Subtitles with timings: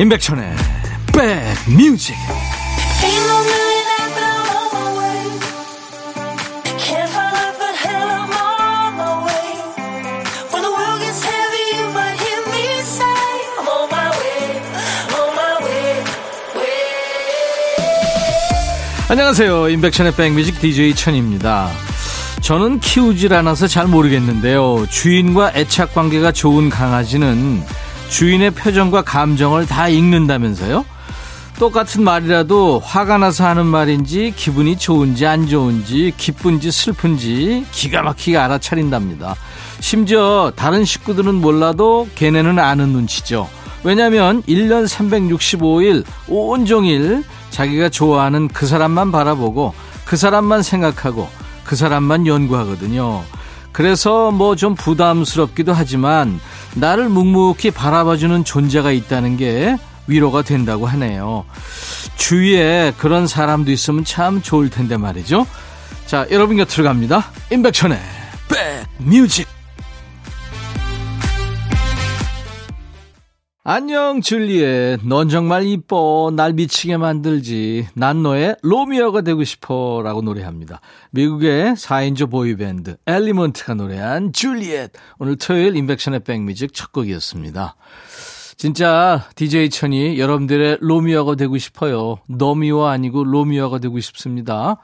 [0.00, 0.54] 임백천의
[1.12, 2.14] 백뮤직.
[19.08, 19.68] 안녕하세요.
[19.70, 21.70] 임백천의 백뮤직 DJ 천입니다.
[22.40, 24.86] 저는 키우질 않아서 잘 모르겠는데요.
[24.88, 27.64] 주인과 애착 관계가 좋은 강아지는
[28.08, 30.84] 주인의 표정과 감정을 다 읽는다면서요?
[31.58, 39.34] 똑같은 말이라도 화가 나서 하는 말인지 기분이 좋은지 안 좋은지 기쁜지 슬픈지 기가 막히게 알아차린답니다.
[39.80, 43.48] 심지어 다른 식구들은 몰라도 걔네는 아는 눈치죠.
[43.82, 51.28] 왜냐면 1년 365일 온종일 자기가 좋아하는 그 사람만 바라보고 그 사람만 생각하고
[51.64, 53.24] 그 사람만 연구하거든요.
[53.78, 56.40] 그래서 뭐 좀 부담스럽기도 하지만
[56.74, 59.76] 나를 묵묵히 바라봐주는 존재가 있다는 게
[60.08, 61.44] 위로가 된다고 하네요.
[62.16, 65.46] 주위에 그런 사람도 있으면 참 좋을 텐데 말이죠.
[66.06, 67.30] 자, 여러분 곁으로 갑니다.
[67.52, 68.00] 임백천의
[68.98, 69.57] 백뮤직.
[73.70, 75.00] 안녕 줄리엣.
[75.04, 76.32] 넌 정말 이뻐.
[76.34, 77.86] 날 미치게 만들지.
[77.92, 80.00] 난 너의 로미오가 되고 싶어.
[80.02, 80.80] 라고 노래합니다.
[81.10, 84.92] 미국의 4인조 boy band 엘리먼트가 노래한 줄리엣.
[85.18, 87.76] 오늘 토요일 인백션의 백뮤직 첫 곡이었습니다.
[88.56, 92.20] 진짜 DJ 천이 여러분들의 로미오가 되고 싶어요.
[92.26, 94.78] 너미오 아니고 로미오가 되고 싶습니다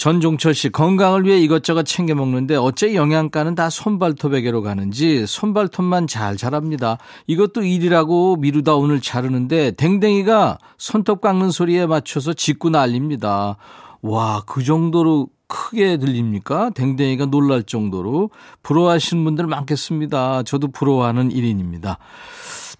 [0.00, 6.96] 전종철 씨 건강을 위해 이것저것 챙겨 먹는데 어째 영양가는 다 손발톱에게로 가는지 손발톱만 잘 자랍니다.
[7.26, 13.58] 이것도 일이라고 미루다 오늘 자르는데 댕댕이가 손톱 깎는 소리에 맞춰서 짖고 난립니다.
[14.00, 16.70] 와, 그 정도로 크게 들립니까?
[16.70, 18.30] 댕댕이가 놀랄 정도로
[18.62, 20.44] 부러워하시는 분들 많겠습니다.
[20.44, 21.98] 저도 부러워하는 일인입니다.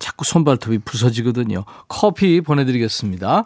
[0.01, 1.65] 자꾸 손발톱이 부서지거든요.
[1.87, 3.45] 커피 보내드리겠습니다.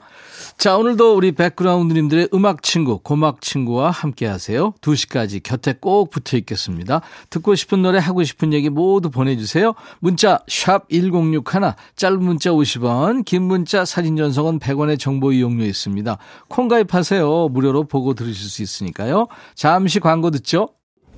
[0.56, 4.72] 자, 오늘도 우리 백그라운드님들의 음악 친구, 고막 친구와 함께 하세요.
[4.80, 7.02] 2시까지 곁에 꼭 붙어 있겠습니다.
[7.28, 9.74] 듣고 싶은 노래, 하고 싶은 얘기 모두 보내주세요.
[9.98, 16.16] 문자, 샵 1061, 짧은 문자 50원, 긴 문자 사진 전송은 100원의 정보 이용료 있습니다.
[16.48, 17.48] 콩 가입하세요.
[17.48, 19.26] 무료로 보고 들으실 수 있으니까요.
[19.56, 20.68] 잠시 광고 듣죠.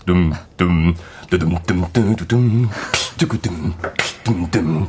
[0.07, 0.95] 둠 둠
[1.29, 2.69] 뚜둠 뚜둠 뚜둠 뚜둠
[3.19, 3.75] 뚜둠
[4.51, 4.89] 뚜둠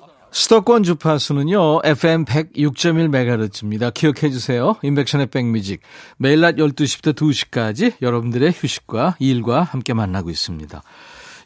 [0.33, 3.93] 수도권 주파수는요, FM 106.1MHz입니다.
[3.93, 4.77] 기억해 주세요.
[4.81, 5.81] 인백션의 백뮤직.
[6.17, 10.81] 매일 낮 12시부터 2시까지 여러분들의 휴식과 일과 함께 만나고 있습니다.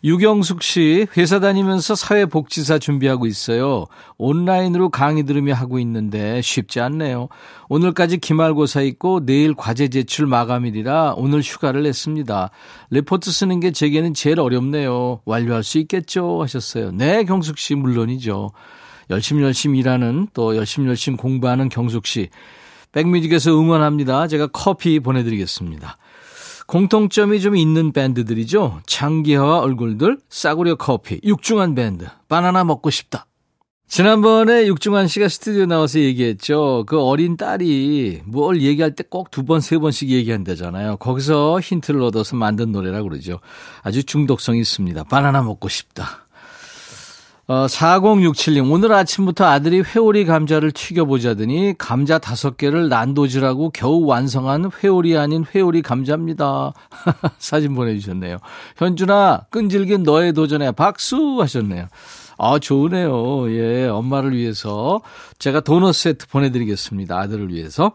[0.06, 3.86] 유경숙 씨, 회사 다니면서 사회복지사 준비하고 있어요.
[4.20, 7.28] 온라인으로 강의 들으며 하고 있는데 쉽지 않네요.
[7.70, 12.52] 오늘까지 기말고사 있고 내일 과제 제출 마감일이라 오늘 휴가를 냈습니다.
[12.92, 15.22] 레포트 쓰는 게 제게는 제일 어렵네요.
[15.26, 16.44] 완료할 수 있겠죠?
[16.44, 16.92] 하셨어요.
[16.92, 18.52] 네, 경숙 씨, 물론이죠.
[19.10, 22.30] 열심히 열심히 일하는 또 열심히 열심히 공부하는 경숙 씨.
[22.92, 24.28] 백뮤직에서 응원합니다.
[24.28, 25.98] 제가 커피 보내드리겠습니다.
[26.68, 28.82] 공통점이 좀 있는 밴드들이죠.
[28.88, 33.28] 장기하와 얼굴들, 싸구려 커피, 육중한 밴드, 바나나 먹고 싶다.
[33.88, 36.86] 지난번에 육중한 씨가 스튜디오 나와서 얘기했죠.
[36.88, 40.98] 그 어린 딸이 뭘 얘기할 때 꼭 두 번, 세 번씩 얘기한다잖아요.
[40.98, 43.40] 거기서 힌트를 얻어서 만든 노래라고 그러죠.
[43.84, 45.04] 아주 중독성이 있습니다.
[45.04, 46.25] 바나나 먹고 싶다.
[47.48, 55.16] 어, 4067님, 오늘 아침부터 아들이 회오리 감자를 튀겨보자더니 감자 다섯 개를 난도질하고 겨우 완성한 회오리
[55.16, 56.74] 아닌 회오리 감자입니다.
[57.38, 58.38] 사진 보내주셨네요.
[58.78, 61.88] 현준아, 끈질긴 너의 도전에 박수 하셨네요.
[62.40, 63.52] 아, 좋으네요.
[63.52, 65.02] 예, 엄마를 위해서
[65.38, 67.16] 제가 도넛 세트 보내드리겠습니다.
[67.16, 67.92] 아들을 위해서.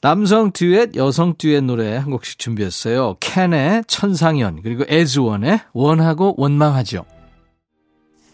[0.00, 3.18] 남성 듀엣, 여성 듀엣 노래 한 곡씩 준비했어요.
[3.20, 7.04] 캔의 천상연, 그리고 에즈원의 원하고 원망하죠.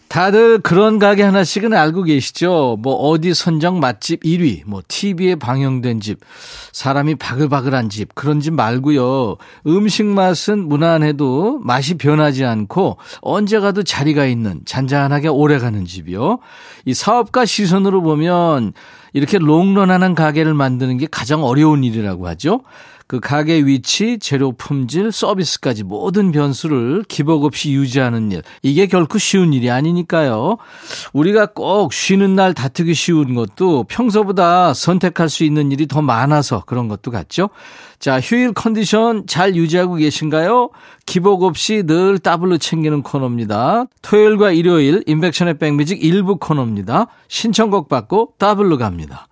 [0.07, 2.77] 다들 그런 가게 하나씩은 알고 계시죠?
[2.81, 6.19] 뭐 어디 선정 맛집 1위, 뭐 TV에 방영된 집,
[6.71, 9.37] 사람이 바글바글한 집, 그런 집 말고요.
[9.67, 16.39] 음식 맛은 무난해도 맛이 변하지 않고 언제 가도 자리가 있는 잔잔하게 오래가는 집이요.
[16.85, 18.73] 이 사업가 시선으로 보면
[19.13, 22.61] 이렇게 롱런하는 가게를 만드는 게 가장 어려운 일이라고 하죠.
[23.07, 28.41] 그 가게 위치, 재료 품질, 서비스까지 모든 변수를 기복 없이 유지하는 일.
[28.63, 30.57] 이게 결코 쉬운 일이 아니니까요.
[31.13, 36.87] 우리가 꼭 쉬는 날 다투기 쉬운 것도 평소보다 선택할 수 있는 일이 더 많아서 그런
[36.87, 37.49] 것도 같죠.
[37.99, 40.71] 자, 휴일 컨디션 잘 유지하고 계신가요?
[41.05, 43.85] 기복 없이 늘 더블로 챙기는 코너입니다.
[44.01, 47.07] 토요일과 일요일 인백션의 백뮤직 일부 코너입니다.
[47.27, 49.27] 신청곡 받고 더블로 갑니다.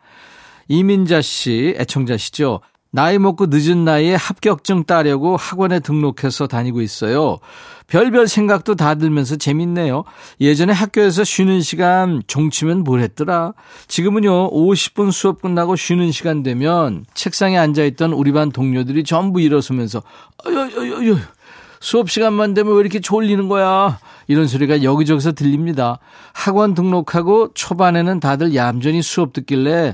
[0.67, 2.61] 이민자 씨, 애청자시죠?
[2.95, 7.39] 나이 먹고 늦은 나이에 합격증 따려고 학원에 등록해서 다니고 있어요.
[7.87, 10.03] 별별 생각도 다 들면서 재밌네요.
[10.39, 13.53] 예전에 학교에서 쉬는 시간 종치면 뭘 했더라.
[13.87, 20.03] 지금은요, 50분 수업 끝나고 쉬는 시간 되면 책상에 앉아있던 우리 반 동료들이 전부 일어서면서,
[20.45, 21.17] 어여여여여.
[21.83, 23.99] 수업 시간만 되면 왜 이렇게 졸리는 거야?
[24.27, 25.99] 이런 소리가 여기저기서 들립니다.
[26.31, 29.93] 학원 등록하고 초반에는 다들 얌전히 수업 듣길래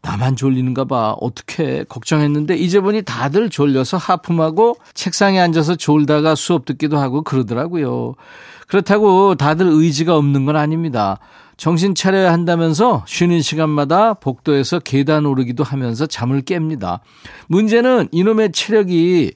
[0.00, 1.14] 나만 졸리는가 봐.
[1.20, 8.14] 어떻게 걱정했는데 이제 보니 다들 졸려서 하품하고 책상에 앉아서 졸다가 수업 듣기도 하고 그러더라고요.
[8.66, 11.18] 그렇다고 다들 의지가 없는 건 아닙니다.
[11.58, 17.00] 정신 차려야 한다면서 쉬는 시간마다 복도에서 계단 오르기도 하면서 잠을 깹니다.
[17.48, 19.34] 문제는 이놈의 체력이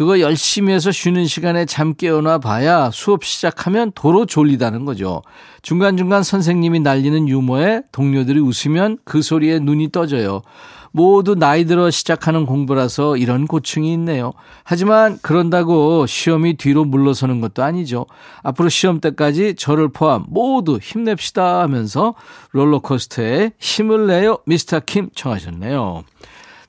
[0.00, 5.20] 그거 열심히 해서 쉬는 시간에 잠 깨어나 봐야 수업 시작하면 도로 졸리다는 거죠.
[5.60, 10.40] 중간중간 선생님이 날리는 유머에 동료들이 웃으면 그 소리에 눈이 떠져요.
[10.90, 14.32] 모두 나이 들어 시작하는 공부라서 이런 고충이 있네요.
[14.64, 18.06] 하지만 그런다고 시험이 뒤로 물러서는 것도 아니죠.
[18.42, 22.14] 앞으로 시험 때까지 저를 포함 모두 힘냅시다 하면서
[22.52, 26.04] 롤러코스터에 힘을 내요 미스터 킴 청하셨네요.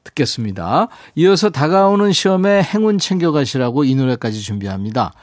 [0.03, 0.87] 듣겠습니다.
[1.15, 5.13] 이어서 다가오는 시험에 행운 챙겨가시라고 이 노래까지 준비합니다.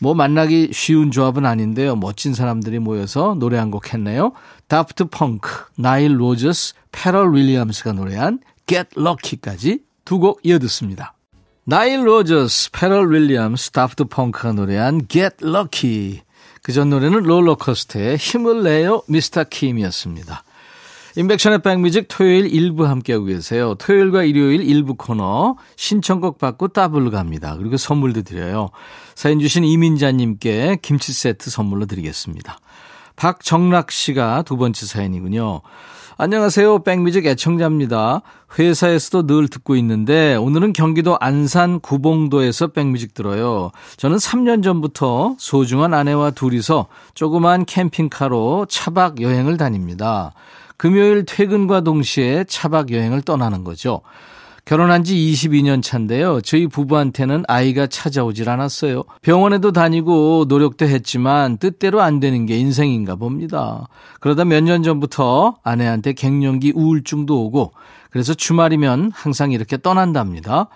[0.00, 1.94] 뭐 만나기 쉬운 조합은 아닌데요.
[1.96, 4.32] 멋진 사람들이 모여서 노래 한 곡 했네요.
[4.66, 5.48] 다프트 펑크,
[5.78, 11.14] 나일 로저스, 패럴 윌리엄스가 노래한 Get Lucky까지 두 곡 이어 듣습니다.
[11.64, 16.22] 나일 로저스, 패럴 윌리엄스, 다프트 펑크가 노래한 Get Lucky.
[16.64, 20.44] 그 전 노래는 롤러코스터의 힘을 내요 미스터 킴이었습니다.
[21.16, 23.74] 임백천의 백뮤직 토요일 일부 함께하고 계세요.
[23.74, 27.56] 토요일과 일요일 일부 코너 신청곡 받고 따블로 갑니다.
[27.58, 28.70] 그리고 선물도 드려요.
[29.14, 32.58] 사연 주신 이민자님께 김치 세트 선물로 드리겠습니다.
[33.16, 35.60] 박정락 씨가 두 번째 사연이군요.
[36.16, 36.82] 안녕하세요.
[36.82, 38.22] 백뮤직 애청자입니다.
[38.58, 43.70] 회사에서도 늘 듣고 있는데 오늘은 경기도 안산 구봉도에서 백뮤직 들어요.
[43.96, 50.32] 저는 3년 전부터 소중한 아내와 둘이서 조그만 캠핑카로 차박 여행을 다닙니다.
[50.76, 54.00] 금요일 퇴근과 동시에 차박 여행을 떠나는 거죠.
[54.64, 56.40] 결혼한 지 22년 차인데요.
[56.40, 59.02] 저희 부부한테는 아이가 찾아오질 않았어요.
[59.20, 63.88] 병원에도 다니고 노력도 했지만 뜻대로 안 되는 게 인생인가 봅니다.
[64.20, 67.72] 그러다 몇 년 전부터 아내한테 갱년기 우울증도 오고
[68.10, 70.68] 그래서 주말이면 항상 이렇게 떠난답니다.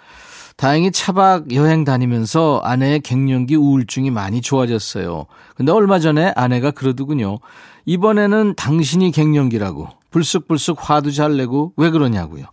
[0.56, 5.26] 다행히 차박 여행 다니면서 아내의 갱년기 우울증이 많이 좋아졌어요.
[5.54, 7.38] 근데 얼마 전에 아내가 그러더군요.
[7.84, 12.46] 이번에는 당신이 갱년기라고 불쑥불쑥 화도 잘 내고 왜 그러냐고요.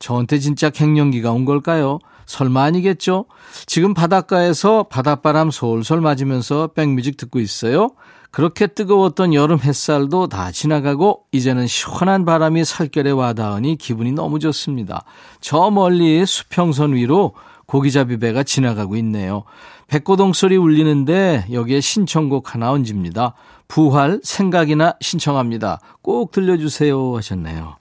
[0.00, 2.00] 저한테 진짜 갱년기가 온 걸까요?
[2.26, 3.26] 설마 아니겠죠?
[3.66, 7.92] 지금 바닷가에서 바닷바람 솔솔 맞으면서 백뮤직 듣고 있어요.
[8.36, 15.04] 그렇게 뜨거웠던 여름 햇살도 다 지나가고 이제는 시원한 바람이 살결에 와닿으니 기분이 너무 좋습니다.
[15.40, 17.32] 저 멀리 수평선 위로
[17.64, 19.44] 고기잡이 배가 지나가고 있네요.
[19.86, 23.32] 백고동 소리 울리는데 여기에 신청곡 하나 얹습니다.
[23.68, 25.80] 부활 생각이나 신청합니다.
[26.02, 27.76] 꼭 들려주세요 하셨네요.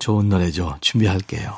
[0.00, 0.78] 좋은 노래죠.
[0.80, 1.54] 준비할게요.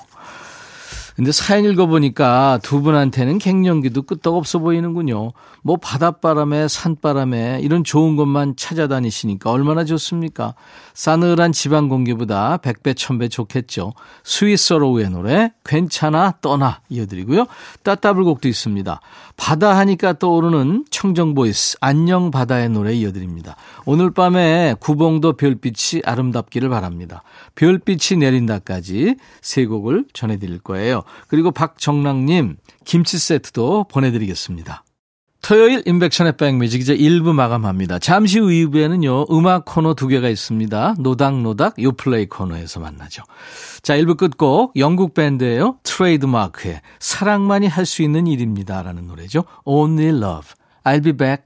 [1.16, 5.32] 근데 사연 읽어보니까 두 분한테는 갱년기도 끄떡없어 보이는군요.
[5.62, 10.54] 뭐 바닷바람에 산바람에 이런 좋은 것만 찾아다니시니까 얼마나 좋습니까?
[10.92, 13.94] 싸늘한 지방 공기보다 100배, 1000배 좋겠죠.
[14.24, 17.46] 스위스어로우의 노래 괜찮아 떠나 이어드리고요.
[17.84, 19.00] 따따블곡도 있습니다.
[19.36, 23.56] 바다 하니까 떠오르는 청정보이스 안녕 바다의 노래 이어드립니다.
[23.86, 27.22] 오늘 밤에 구봉도 별빛이 아름답기를 바랍니다.
[27.54, 31.02] 별빛이 내린다까지 세 곡을 전해드릴 거예요.
[31.28, 34.84] 그리고 박정랑님 김치 세트도 보내드리겠습니다.
[35.42, 37.98] 토요일 임백천의 백뮤직 이제 1부 마감합니다.
[37.98, 40.94] 잠시 후 2부에는요, 음악 코너 두 개가 있습니다.
[40.98, 43.22] 노닥노닥 요플레이 코너에서 만나죠.
[43.82, 45.76] 자, 1부 끝곡 영국 밴드예요.
[45.82, 48.82] 트레이드마크의 사랑만이 할 수 있는 일입니다.
[48.82, 49.44] 라는 노래죠.
[49.66, 50.48] Only Love.
[50.82, 51.44] I'll be back.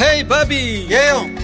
[0.00, 1.43] 헤이 바비 예영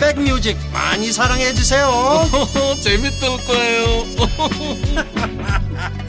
[0.00, 1.88] 백뮤직 많이 사랑해 주세요.
[2.80, 4.04] 재밌을 거예요.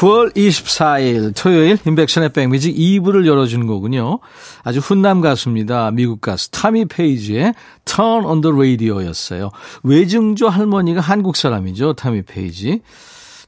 [0.00, 4.18] 9월 24일 토요일 인백션의 백뮤직 2부를 열어주는 거군요.
[4.62, 5.90] 아주 훈남 가수입니다.
[5.90, 7.52] 미국 가수 타미 페이지의
[7.84, 9.50] Turn on the Radio였어요.
[9.82, 11.92] 외증조 할머니가 한국 사람이죠.
[11.92, 12.80] 타미 페이지.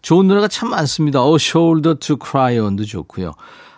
[0.02, 1.20] 좋은 노래가 참 많습니다.
[1.20, 3.32] A Shoulder to Cry On도 좋고요.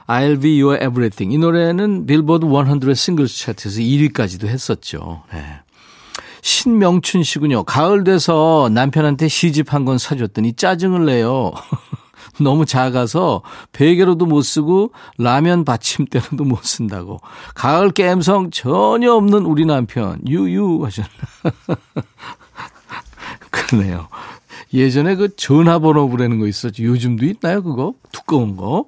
[0.07, 1.35] I'll be your everything.
[1.35, 5.23] 이 노래는 빌보드 100 Singles 차트에서 1위까지도 했었죠.
[5.33, 5.45] 네.
[6.43, 7.65] 신명춘 씨군요.
[7.65, 11.53] 가을 돼서 남편한테 시집 한 권 사줬더니 짜증을 내요.
[12.41, 17.21] 너무 작아서 베개로도 못 쓰고 라면 받침대로도 못 쓴다고.
[17.55, 21.09] 가을 깸성 전혀 없는 우리 남편 유유 하셨나.
[23.51, 24.09] 그러네요.
[24.75, 26.83] 예전에 그 전화번호 부르는 거 있었죠.
[26.83, 27.95] 요즘도 있나요 그거?
[28.11, 28.87] 두꺼운 거.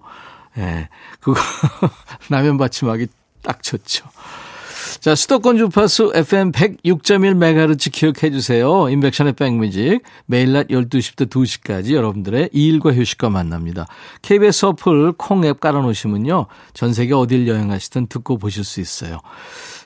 [0.58, 0.60] 예.
[0.60, 0.88] 네,
[1.20, 1.40] 그거
[2.28, 3.06] 라면 받침하기
[3.42, 4.06] 딱 좋죠.
[5.06, 8.88] 자, 수도권 주파수 FM 106.1MHz 기억해 주세요.
[8.88, 10.00] 인백션의 백뮤직.
[10.26, 13.86] 매일 낮 12시부터 2시까지 여러분들의 일과 휴식과 만납니다.
[14.22, 16.46] KBS 어플 콩앱 깔아놓으시면요.
[16.74, 19.20] 전 세계 어딜 여행하시든 듣고 보실 수 있어요.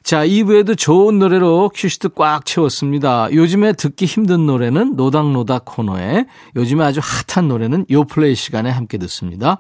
[0.03, 3.29] 자, 2부에도 좋은 노래로 큐시트 꽉 채웠습니다.
[3.31, 6.25] 요즘에 듣기 힘든 노래는 노닥노닥 코너에,
[6.57, 9.59] 요즘에 아주 핫한 노래는 요플레이 시간에 함께 듣습니다.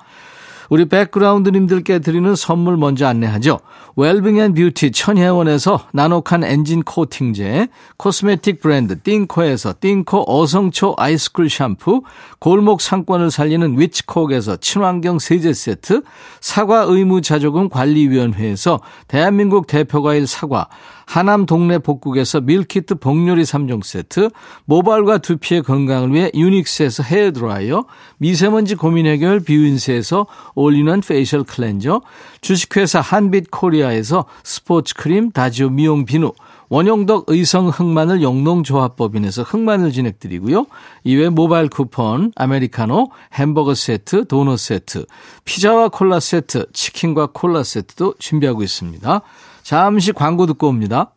[0.70, 3.58] 우리 백그라운드님들께 드리는 선물 먼저 안내하죠.
[3.96, 12.02] Wellbeing and Beauty 천혜원에서 나노칸 엔진 코팅제, 코스메틱 브랜드 띵코에서 띵코 어성초 아이스쿨 샴푸,
[12.38, 16.02] 골목 상권을 살리는 위치콕에서 친환경 세제 세트,
[16.40, 20.68] 사과 의무 자조금 관리위원회에서 대한민국 대표과일 사과,
[21.10, 24.30] 하남 동네 복국에서 밀키트 복요리 3종 세트,
[24.64, 27.84] 모발과 두피의 건강을 위해 유닉스에서 헤어드라이어,
[28.18, 32.02] 미세먼지 고민 해결 뷰인스에서 all-in-one facial cleanser,
[32.42, 36.30] 주식회사 한빛 코리아에서 스포츠 크림 다지오 미용 비누,
[36.68, 40.66] 원용덕 의성 흑마늘 영농조합법인에서 흑마늘 진행드리고요.
[41.02, 45.06] 이외 모바일 쿠폰, 아메리카노, 햄버거 세트, 도넛 세트,
[45.44, 49.22] 피자와 콜라 세트, 치킨과 콜라 세트도 준비하고 있습니다.
[49.70, 51.12] 잠시 광고 듣고 옵니다.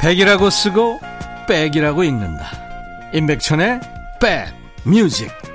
[0.00, 1.00] 백이라고 쓰고
[1.46, 2.46] 백이라고 읽는다.
[3.12, 3.80] 임백천의
[4.22, 4.46] 백
[4.84, 5.53] 뮤직.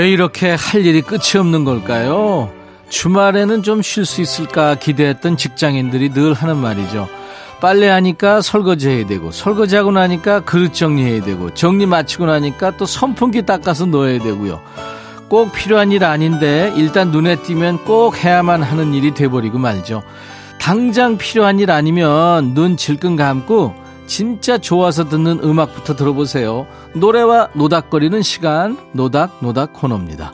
[0.00, 2.50] 왜 이렇게 할 일이 끝이 없는 걸까요?
[2.88, 7.06] 주말에는 좀 쉴 수 있을까 기대했던 직장인들이 늘 하는 말이죠.
[7.60, 13.84] 빨래하니까 설거지 해야 되고, 설거지하고 나니까 그릇 정리해야 되고, 정리 마치고 나니까 또 선풍기 닦아서
[13.84, 14.62] 넣어야 되고요.
[15.28, 20.02] 꼭 필요한 일 아닌데 일단 눈에 띄면 꼭 해야만 하는 일이 돼버리고 말죠.
[20.58, 23.74] 당장 필요한 일 아니면 눈 질끈 감고
[24.10, 26.66] 진짜 좋아서 듣는 음악부터 들어보세요.
[26.96, 30.32] 노래와 노닥거리는 시간, 노닥, 노닥 코너입니다.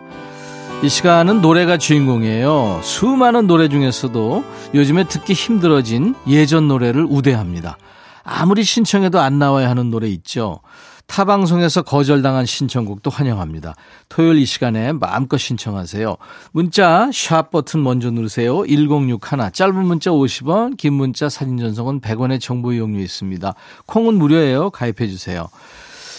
[0.83, 2.81] 이 시간은 노래가 주인공이에요.
[2.83, 7.77] 수많은 노래 중에서도 요즘에 듣기 힘들어진 예전 노래를 우대합니다.
[8.25, 10.61] 아무리 신청해도 안 나와야 하는 노래 있죠.
[11.07, 13.75] 타방송에서 거절당한 신청곡도 환영합니다.
[14.09, 16.17] 토요일 이 시간에 마음껏 신청하세요.
[16.53, 18.65] 문자 샵 버튼 먼저 누르세요.
[18.67, 19.19] 1061
[19.53, 23.55] 짧은 문자 50원 긴 문자 사진 전송은 100원의 정보 이용료 있습니다.
[23.87, 24.71] 콩은 무료예요.
[24.71, 25.49] 가입해 주세요.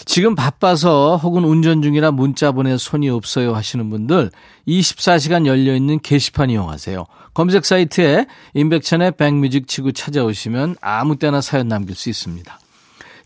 [0.04, 4.30] 지금 바빠서 혹은 운전 중이라 문자 보낼 손이 없어요 하시는 분들
[4.66, 7.04] 24시간 열려 있는 게시판 이용하세요.
[7.34, 12.58] 검색 사이트에 임백천의 백뮤직 치고 찾아오시면 아무 때나 사연 남길 수 있습니다.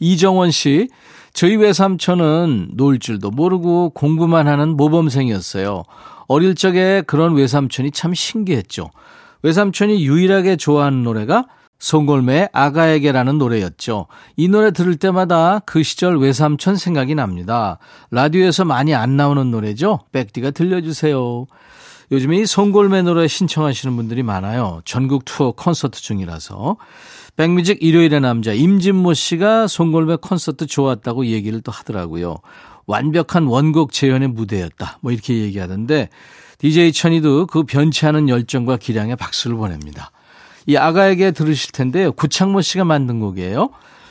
[0.03, 0.89] 이정원 씨,
[1.33, 5.85] 저희 외삼촌은 놀 줄도 모르고 공부만 하는 모범생이었어요.
[6.27, 8.91] 어릴 적에 그런 외삼촌이 참 신기했죠.
[9.43, 11.47] 외삼촌이 유일하게 좋아하는 노래가
[11.79, 14.07] 송골매의 아가에게라는 노래였죠.
[14.37, 17.79] 이 노래 들을 때마다 그 시절 외삼촌 생각이 납니다.
[18.11, 20.01] 라디오에서 많이 안 나오는 노래죠.
[20.13, 21.47] 백디가 들려주세요.
[22.13, 24.81] 요즘에 이 송골매 노래 신청하시는 분들이 많아요.
[24.85, 26.77] 전국 투어 콘서트 중이라서.
[27.37, 32.37] 백뮤직 일요일의 남자 임진모 씨가 송골매 콘서트 좋았다고 얘기를 또 하더라고요.
[32.87, 34.99] 완벽한 원곡 재현의 무대였다.
[35.01, 36.11] 뭐 이렇게 얘기하던데
[36.59, 40.11] DJ 천이도 그 변치 않은 열정과 기량에 박수를 보냅니다.
[40.67, 42.13] 이 아가에게 들으실 텐데요.
[42.13, 43.71] 구창모 씨가 만든 곡이에요.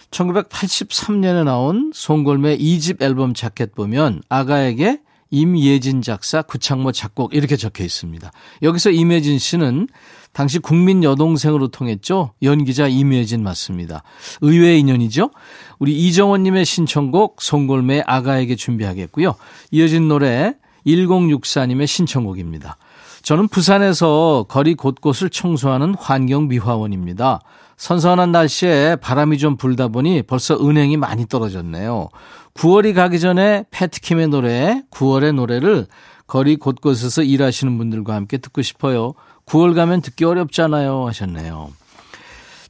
[0.10, 5.00] 1983년에 나온 송골매 2집 앨범 자켓 보면 아가에게
[5.30, 8.30] 임예진 작사, 구창모 작곡 이렇게 적혀 있습니다.
[8.64, 9.88] 여기서 임예진 씨는
[10.34, 12.32] 당시 국민 여동생으로 통했죠.
[12.42, 14.04] 연기자 임예진 맞습니다.
[14.42, 15.32] 의외의 인연이죠.
[15.80, 19.36] 우리 이정원님의 신청곡 송골매 아가에게 준비하겠고요.
[19.72, 22.78] 이어진 노래 1064님의 신청곡입니다.
[23.24, 27.42] 저는 부산에서 거리 곳곳을 청소하는 환경미화원입니다.
[27.78, 32.10] 선선한 날씨에 바람이 좀 불다 보니 벌써 은행이 많이 떨어졌네요.
[32.54, 35.88] 9월이 가기 전에 패트킴의 노래, 9월의 노래를
[36.28, 39.14] 거리 곳곳에서 일하시는 분들과 함께 듣고 싶어요.
[39.46, 41.08] 9월 가면 듣기 어렵잖아요.
[41.08, 41.72] 하셨네요.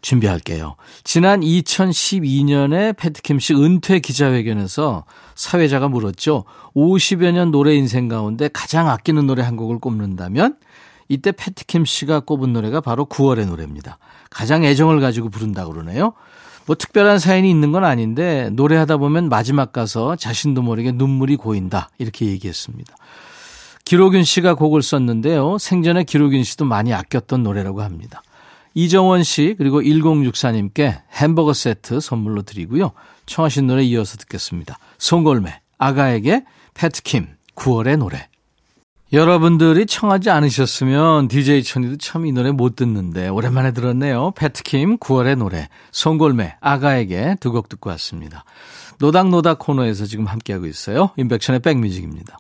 [0.02, 0.76] 준비할게요.
[1.04, 6.46] 지난 2012년에 패트킴 씨 은퇴 기자회견에서 사회자가 물었죠.
[6.76, 10.58] 50여 년 노래 인생 가운데 가장 아끼는 노래 한 곡을 꼽는다면
[11.08, 14.00] 이때 패트킴 씨가 꼽은 노래가 바로 9월의 노래입니다.
[14.30, 16.14] 가장 애정을 가지고 부른다고 그러네요.
[16.66, 22.28] 뭐 특별한 사연이 있는 건 아닌데 노래하다 보면 마지막 가서 자신도 모르게 눈물이 고인다 이렇게
[22.28, 22.96] 얘기했습니다.
[23.86, 25.58] 기록윤 씨가 곡을 썼는데요.
[25.58, 28.22] 생전에 기록윤 씨도 많이 아꼈던 노래라고 합니다.
[28.74, 32.92] 이정원 씨 그리고 1064님께 햄버거 세트 선물로 드리고요.
[33.26, 34.78] 청하신 노래 이어서 듣겠습니다.
[34.98, 38.28] 송골매 아가에게 패티김 9월의 노래
[39.12, 44.32] 여러분들이 청하지 않으셨으면 DJ 천이도 참 이 노래 못 듣는데 오랜만에 들었네요.
[44.38, 48.46] 패티김 9월의 노래 송골매 아가에게 두 곡 듣고 왔습니다.
[49.00, 51.10] 노닥노닥 코너에서 지금 함께하고 있어요.
[51.18, 52.38] 임백천의 백뮤직입니다.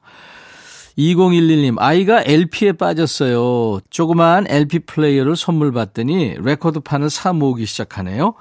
[0.97, 3.79] 2011님, 아이가 LP에 빠졌어요.
[3.89, 8.33] 조그만 LP 플레이어를 선물 받더니 레코드판을 사 모으기 시작하네요.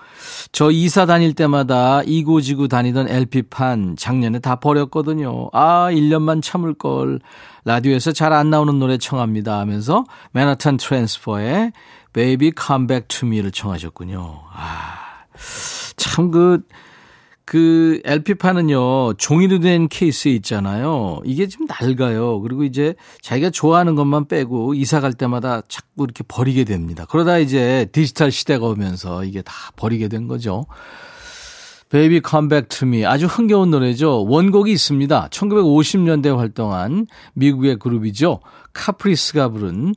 [0.53, 5.49] 저 이사 다닐 때마다 이고지고 다니던 LP판 작년에 다 버렸거든요.
[5.53, 7.21] 아, 1년만 참을걸.
[7.65, 11.73] 라디오에서 잘 안 나오는 노래 청합니다 하면서 맨하탄 트랜스퍼의
[12.13, 14.41] Baby Come Back to Me를 청하셨군요.
[14.53, 14.95] 아,
[15.97, 16.61] 참 그,
[17.51, 21.21] 그 LP판은요, 종이로 된 케이스 있잖아요.
[21.25, 22.41] 이게 좀 낡아요.
[22.43, 27.07] 그리고 이제 자기가 좋아하는 것만 빼고 이사 갈 때마다 자꾸 이렇게 버리게 됩니다.
[27.11, 30.65] 그러다 이제 디지털 시대가 오면서 이게 다 버리게 된 거죠.
[31.89, 34.27] Baby Come Back to Me 아주 흥겨운 노래죠.
[34.29, 35.31] 원곡이 있습니다.
[35.31, 38.39] 1950년대 활동한 미국의 그룹이죠.
[38.75, 39.97] 카프리스가 부른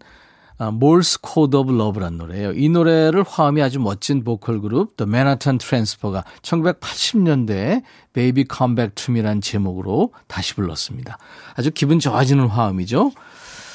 [0.71, 2.53] Morse Code of Love란 노래예요.
[2.53, 9.13] 이 노래를 화음이 아주 멋진 보컬 그룹 The Manhattan Transfer가 1980년대에 Baby Come Back to
[9.13, 11.17] Me란 제목으로 다시 불렀습니다.
[11.55, 13.11] 아주 기분 좋아지는 화음이죠.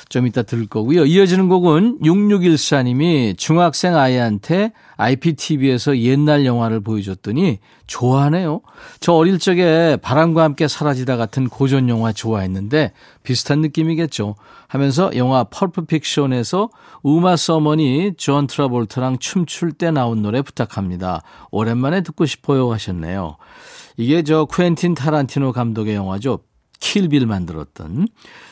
[0.08, 1.04] 좀 이따 들을 거고요.
[1.04, 8.62] 이어지는 곡은 6614님이 중학생 아이한테 IPTV에서 옛날 영화를 보여줬더니 좋아하네요.
[9.00, 12.92] 저 어릴 적에 바람과 함께 사라지다 같은 고전 영화 좋아했는데
[13.22, 14.34] 비슷한 느낌이겠죠.
[14.66, 16.70] 하면서 영화 펄프 픽션에서
[17.02, 21.22] 우마 서먼이 존 트라볼트랑 춤출 때 나온 노래 부탁합니다.
[21.50, 23.36] 오랜만에 듣고 싶어요 하셨네요.
[23.96, 26.40] 이게 저 쿠엔틴 타란티노 감독의 영화죠.
[26.80, 28.08] 킬빌 만들었던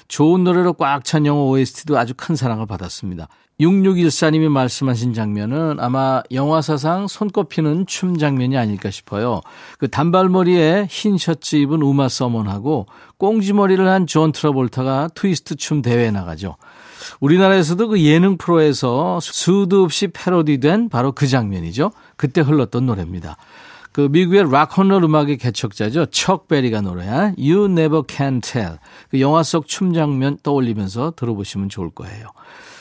[0.08, 3.28] 좋은 노래로 꽉 찬 영화 OST도 아주 큰 사랑을 받았습니다.
[3.60, 9.40] 6614님이 말씀하신 장면은 아마 영화사상 손꼽히는 춤 장면이 아닐까 싶어요.
[9.78, 12.86] 그 단발머리에 흰 셔츠 입은 우마 서먼하고
[13.16, 16.56] 꽁지머리를 한 존 트러볼타가 트위스트 춤 대회에 나가죠.
[17.20, 21.92] 우리나라에서도 그 예능 프로에서 수도 없이 패러디된 바로 그 장면이죠.
[22.16, 23.36] 그때 흘렀던 노래입니다.
[23.96, 26.04] 그 미국의 락큰롤 음악의 개척자죠.
[26.11, 28.76] 척 베리가 노래한 You Never Can Tell.
[29.09, 32.26] 그 영화 속 춤 장면 떠올리면서 들어보시면 좋을 거예요.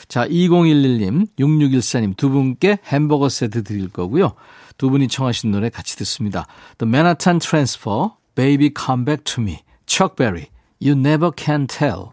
[0.08, 4.34] 자, 2011님, 6614님 두 분께 햄버거 세트 드릴 거고요.
[4.76, 6.46] 두 분이 청하신 노래 같이 듣습니다.
[6.76, 10.48] The Manhattan Transfer, Baby Come Back to Me, 척 베리,
[10.82, 12.08] You Never Can Tell.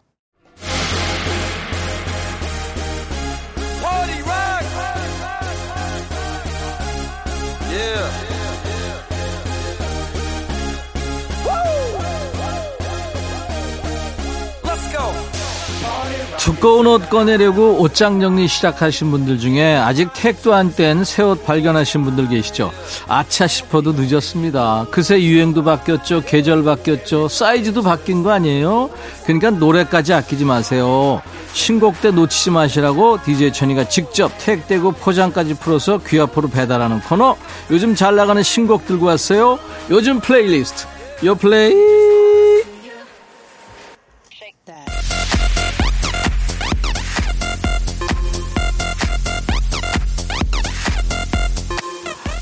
[16.38, 22.04] 두꺼운 옷 꺼내려고 옷장 정리 시작하신 분들 중에 아직 택도 안 뗀 새 옷 발견하신
[22.04, 22.72] 분들 계시죠?
[23.08, 24.88] 아차 싶어도 늦었습니다.
[24.92, 26.22] 그새 유행도 바뀌었죠.
[26.26, 27.30] 계절 바뀌었죠.
[27.30, 28.90] 사이즈도 바뀐 거 아니에요?
[29.24, 31.22] 그러니까 노래까지 아끼지 마세요.
[31.54, 37.38] 신곡 때 놓치지 마시라고 DJ 천이가 직접 택 떼고 포장까지 풀어서 귀 앞으로 배달하는 코너.
[37.72, 39.60] 요즘 잘 나가는 신곡 들고 왔어요.
[39.90, 40.86] 요즘 플레이리스트.
[41.26, 41.74] 요 플레이.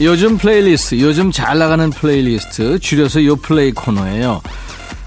[0.04, 4.42] 요즘 플레이리스트, 요즘 잘 나가는 플레이리스트, 줄여서 요플레이 코너예요.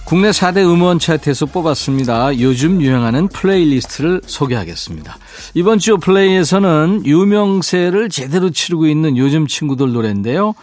[0.04, 2.38] 국내 4대 음원 차트에서 뽑았습니다.
[2.38, 5.18] 요즘 유행하는 플레이리스트를 소개하겠습니다.
[5.54, 10.54] 이번 주 플레이에서는 유명세를 제대로 치르고 있는 요즘 친구들 노래인데요.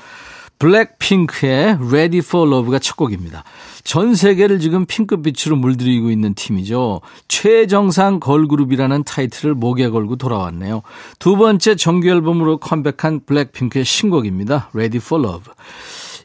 [0.61, 3.43] 블랙핑크의 Ready for Love가 첫 곡입니다.
[3.83, 7.01] 전 세계를 지금 핑크빛으로 물들이고 있는 팀이죠.
[7.27, 10.83] 최정상 걸그룹이라는 타이틀을 목에 걸고 돌아왔네요.
[11.17, 14.69] 두 번째 정규 앨범으로 컴백한 블랙핑크의 신곡입니다.
[14.75, 15.51] Ready for Love.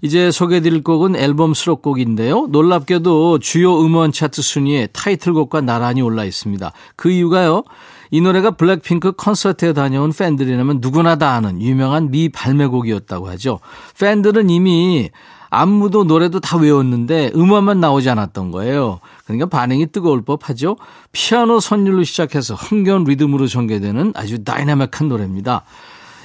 [0.02, 2.48] 이제 소개해드릴 곡은 앨범 수록곡인데요.
[2.50, 6.72] 놀랍게도 주요 음원 차트 순위에 타이틀곡과 나란히 올라 있습니다.
[6.94, 7.64] 그 이유가요.
[8.10, 13.60] 이 노래가 블랙핑크 콘서트에 다녀온 팬들이라면 누구나 다 아는 유명한 미 발매곡이었다고 하죠.
[13.98, 15.10] 팬들은 이미
[15.50, 19.00] 안무도 노래도 다 외웠는데 음원만 나오지 않았던 거예요.
[19.24, 20.76] 그러니까 반응이 뜨거울 법하죠.
[21.12, 25.64] 피아노 선율로 시작해서 흥겨운 리듬으로 전개되는 아주 다이나믹한 노래입니다.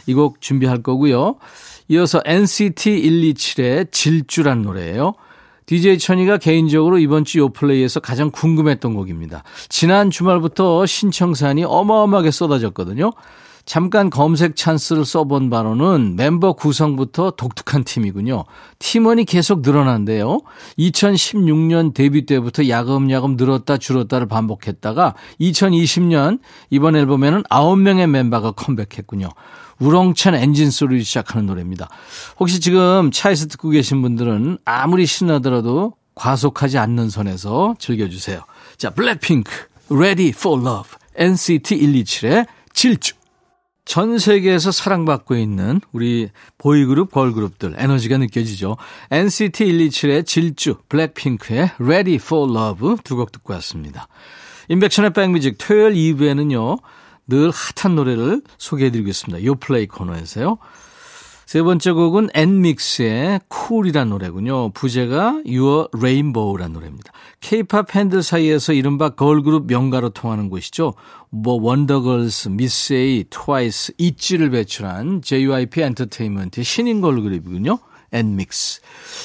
[0.07, 1.35] 이 곡 준비할 거고요.
[1.89, 5.13] 이어서 NCT 127의 질주란 노래예요.
[5.71, 9.43] DJ 천이가 개인적으로 이번 주 요플레이에서 가장 궁금했던 곡입니다.
[9.69, 13.11] 지난 주말부터 신청 사연이 어마어마하게 쏟아졌거든요.
[13.63, 18.43] 잠깐 검색 찬스를 써본 바로는 멤버 구성부터 독특한 팀이군요.
[18.79, 20.41] 팀원이 계속 늘어난대요.
[20.77, 29.29] 2016년 데뷔 때부터 야금야금 늘었다 줄었다를 반복했다가 2020년 이번 앨범에는 9명의 멤버가 컴백했군요.
[29.81, 31.89] 우렁찬 엔진 소리를 시작하는 노래입니다.
[32.39, 38.41] 혹시 지금 차에서 듣고 계신 분들은 아무리 신나더라도 과속하지 않는 선에서 즐겨주세요.
[38.77, 39.51] 자, 블랙핑크,
[39.89, 43.15] Ready for Love, NCT 127의 질주.
[43.83, 48.77] 전 세계에서 사랑받고 있는 우리 보이그룹, 걸그룹들 에너지가 느껴지죠.
[49.09, 54.07] NCT 127의 질주, 블랙핑크의 Ready for Love 두 곡 듣고 왔습니다.
[54.69, 56.79] 임백천의 백뮤직 토요일 2부에는요.
[57.27, 59.43] 늘 핫한 노래를 소개해드리겠습니다.
[59.43, 60.57] 요플레이 코너에서요.
[61.51, 64.69] 세 번째 곡은 엔믹스의 Cool이란 노래군요.
[64.69, 67.11] 부제가 Your Rainbow란 노래입니다.
[67.41, 70.93] 케이팝 팬들 사이에서 이른바 걸그룹 명가로 통하는 곳이죠.
[71.29, 77.79] 뭐 원더걸스, 미스에이, 트와이스, 있지를 배출한 JYP 엔터테인먼트의 신인 걸그룹이군요.
[78.11, 78.81] 엔믹스.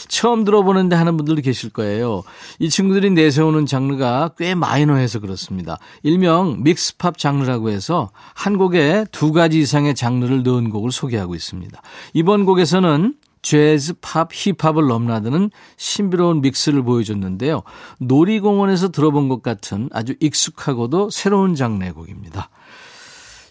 [0.09, 2.23] 처음 들어보는데 하는 분들도 계실 거예요.
[2.59, 5.79] 이 친구들이 내세우는 장르가 꽤 마이너해서 그렇습니다.
[6.03, 11.81] 일명 믹스팝 장르라고 해서 한 곡에 두 가지 이상의 장르를 넣은 곡을 소개하고 있습니다.
[12.15, 17.63] 이번 곡에서는 재즈, 팝, 힙합을 넘나드는 신비로운 믹스를 보여줬는데요.
[18.01, 22.51] 놀이공원에서 들어본 것 같은 아주 익숙하고도 새로운 장르의 곡입니다.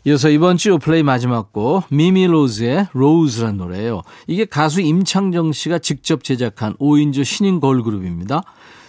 [0.08, 4.04] 이어서 이번 주 플레이 마지막 곡 미미로즈의 Rose란 노래예요.
[4.28, 8.44] 이게 가수 임창정 씨가 직접 제작한 5인조 신인 걸그룹입니다.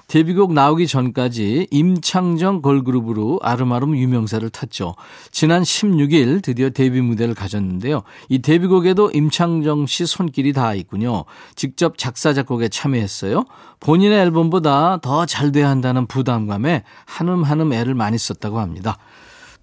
[0.08, 4.94] 데뷔곡 나오기 전까지 임창정 걸그룹으로 아름아름 유명세를 탔죠.
[5.32, 8.02] 지난 16일 드디어 데뷔 무대를 가졌는데요.
[8.28, 11.24] 이 데뷔곡에도 임창정 씨 손길이 다 있군요.
[11.54, 13.46] 직접 작사 작곡에 참여했어요.
[13.80, 18.98] 본인의 앨범보다 더 잘 돼야 한다는 부담감에 한음 한음 애를 많이 썼다고 합니다.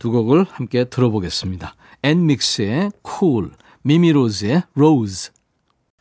[0.04, 1.76] 두 곡을 함께 들어보겠습니다.
[2.04, 3.52] 엔믹스의 Cool,
[3.84, 5.32] 미미로즈의 Rose.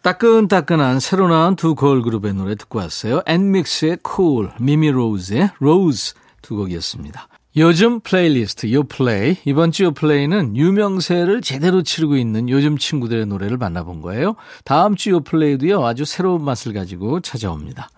[0.03, 3.23] 따끈따끈한 새로 나온 두 걸그룹의 노래 듣고 왔어요.
[3.27, 7.29] 엔믹스의 Cool, 미미로즈의 Rose 두 곡이었습니다.
[7.59, 14.35] 요즘 플레이리스트 요플레이 이번 주 요플레이는 유명세를 제대로 치르고 있는 요즘 친구들의 노래를 만나본 거예요.
[14.65, 17.89] 다음 주 요플레이도요 아주 새로운 맛을 가지고 찾아옵니다.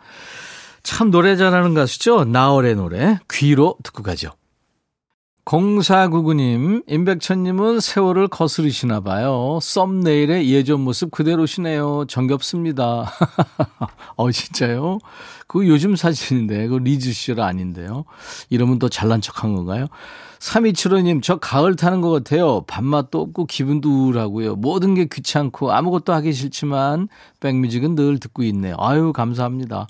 [0.83, 2.25] 참 노래 잘하는 가수죠.
[2.27, 4.33] 나얼의 노래 귀로 듣고 가죠.
[5.45, 9.59] 0499님, 임백천님은 세월을 거스르시나 봐요.
[9.61, 12.07] 썸네일의 예전 모습 그대로시네요.
[12.09, 13.13] 정겹습니다.
[14.17, 14.99] 어, 진짜요?
[15.47, 18.07] 그 요즘 사진인데, 그 리즈 시절 아닌데요.
[18.49, 19.89] 이러면 더 잘난 척한 건가요?
[20.39, 22.63] 3275님, 저 가을 타는 것 같아요.
[22.63, 24.57] 밥맛도 없고 기분도 우울하고요.
[24.57, 27.09] 모든 게 귀찮고 아무것도 하기 싫지만
[27.41, 28.77] 백뮤직은 늘 듣고 있네요.
[28.79, 29.89] 아유, 감사합니다.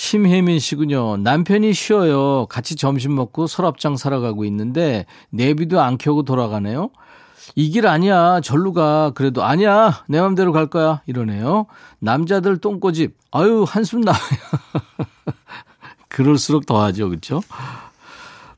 [0.00, 1.18] 심혜민 씨군요.
[1.18, 2.46] 남편이 쉬어요.
[2.46, 6.88] 같이 점심 먹고 서랍장 사러 가고 있는데 내비도 안 켜고 돌아가네요.
[7.54, 8.40] 이 길 아니야.
[8.40, 9.12] 절로 가.
[9.14, 10.02] 그래도 아니야.
[10.08, 11.02] 내 맘대로 갈 거야.
[11.04, 11.66] 이러네요.
[11.98, 13.14] 남자들 똥꼬집.
[13.30, 14.20] 아유, 한숨 나와요.
[16.08, 17.10] 그럴수록 더하죠.
[17.10, 17.42] 그렇죠?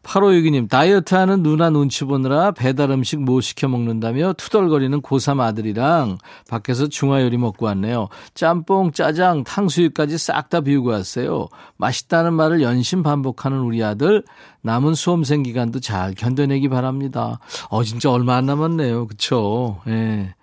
[0.02, 6.88] 8562님, 다이어트 하는 누나 눈치 보느라 배달 음식 못 시켜 먹는다며 투덜거리는 고3 아들이랑 밖에서
[6.88, 8.08] 중화요리 먹고 왔네요.
[8.34, 11.48] 짬뽕, 짜장, 탕수육까지 싹 다 비우고 왔어요.
[11.76, 14.24] 맛있다는 말을 연신 반복하는 우리 아들,
[14.62, 17.38] 남은 수험생 기간도 잘 견뎌내기 바랍니다.
[17.70, 19.06] 어, 진짜 얼마 안 남았네요.
[19.06, 19.80] 그쵸?
[19.86, 20.34] 예.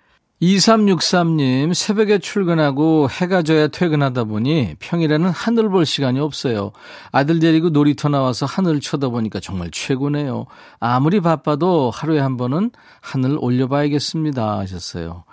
[0.42, 6.72] 2363님, 새벽에 출근하고 해가 져야 퇴근하다 보니 평일에는 하늘 볼 시간이 없어요.
[7.12, 10.46] 아들 데리고 놀이터 나와서 하늘 쳐다보니까 정말 최고네요.
[10.78, 12.70] 아무리 바빠도 하루에 한 번은
[13.02, 14.58] 하늘 올려봐야겠습니다.
[14.60, 15.24] 하셨어요.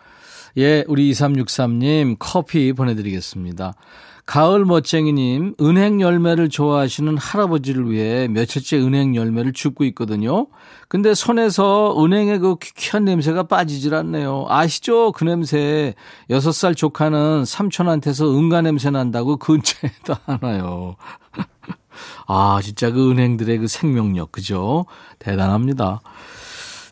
[0.58, 3.76] 예, 우리 2363님 커피 보내드리겠습니다.
[4.26, 10.48] 가을 멋쟁이님, 은행 열매를 좋아하시는 할아버지를 위해 며칠째 은행 열매를 줍고 있거든요.
[10.90, 14.46] 근데 손에서 은행의 그 퀴퀴한 냄새가 빠지질 않네요.
[14.50, 15.12] 아시죠?
[15.14, 15.94] 그 냄새.
[16.30, 20.98] 6살 조카는 삼촌한테서 응가 냄새 난다고 근처에도 안 와요.
[22.28, 24.88] 아, 진짜 그 은행들의 그 생명력, 그죠?
[25.20, 26.02] 대단합니다.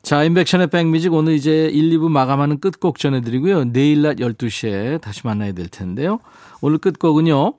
[0.06, 3.72] 자, 임백천의 백뮤직 오늘 이제 1, 2부 마감하는 끝곡 전해드리고요.
[3.72, 6.20] 내일 낮 12시에 다시 만나야 될 텐데요.
[6.62, 7.56] 오늘 끝곡은요.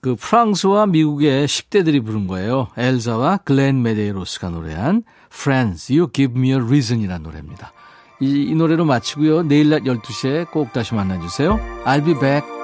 [0.00, 2.66] 그 프랑스와 미국의 10대들이 부른 거예요.
[2.76, 7.72] 엘자와 글렌 메데이로스가 노래한 Friends, You Give Me a Reason 이라는 노래입니다.
[8.20, 9.44] 이, 이 노래로 마치고요.
[9.44, 11.60] 내일 낮 12시에 꼭 다시 만나주세요.
[11.84, 12.63] I'll be back.